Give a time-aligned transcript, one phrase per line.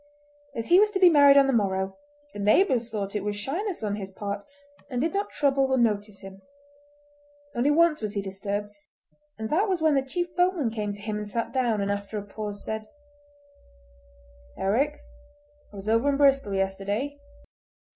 [0.55, 1.95] As he was to be married on the morrow,
[2.33, 4.43] the neighbours thought it was shyness on his part,
[4.89, 6.41] and did not trouble or notice him.
[7.53, 8.73] Only once was he disturbed,
[9.37, 12.17] and that was when the chief boatman came to him and sat down, and after
[12.17, 12.87] a pause said:
[14.57, 14.97] "Eric,
[15.71, 17.19] I was over in Bristol yesterday.